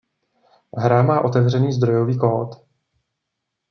Hra 0.77 1.03
má 1.03 1.21
otevřený 1.21 1.71
zdrojový 1.71 2.17
kód. 2.17 2.65